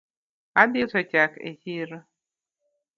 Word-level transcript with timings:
Adhi 0.61 0.79
uso 0.85 1.01
chak 1.11 1.31
e 1.49 1.51
chiro 1.61 1.97